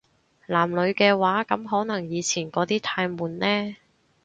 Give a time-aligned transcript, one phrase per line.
[0.47, 3.75] 男女嘅話，噉可能以前嗰啲太悶呢